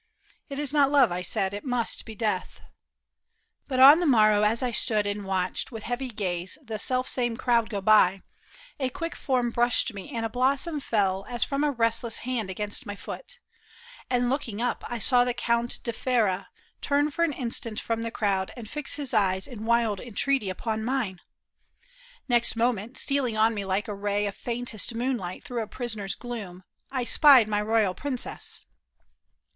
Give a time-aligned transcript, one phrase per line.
[0.49, 2.59] "It is not love," I said," it must be death."
[3.67, 7.37] But on the morrow as I stood and watched With heavy gaze the self same
[7.37, 8.23] crowd go by,
[8.79, 12.87] A quick form brushed me and a blossom fell As from a restless hand against
[12.87, 13.37] my foot,
[14.09, 16.47] And looking up, I saw the Count di Ferra
[16.81, 19.53] Turn for an instant from the crowd and fix Q4 CONFESSION OF THE KING'S MUSKETEER.
[19.53, 21.19] His eyes in wild entreaty upon mine.
[22.27, 26.63] Next moment, stealing on me like a ray Of faintest moonlight through a prison's gloom,
[26.89, 28.61] I spied my royal princess.